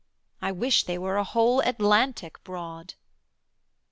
I 0.41 0.51
wish 0.51 0.85
they 0.85 0.97
were 0.97 1.17
a 1.17 1.23
whole 1.23 1.59
Atlantic 1.59 2.43
broad.' 2.43 2.95